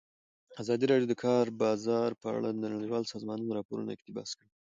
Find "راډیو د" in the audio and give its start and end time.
0.87-1.11